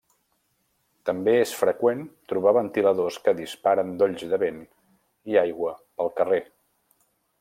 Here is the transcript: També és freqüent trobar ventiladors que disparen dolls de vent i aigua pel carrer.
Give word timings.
També 1.09 1.35
és 1.41 1.51
freqüent 1.59 2.01
trobar 2.33 2.53
ventiladors 2.59 3.19
que 3.27 3.35
disparen 3.41 3.93
dolls 4.03 4.25
de 4.33 4.41
vent 4.45 4.59
i 5.35 5.39
aigua 5.43 5.75
pel 6.01 6.11
carrer. 6.23 6.41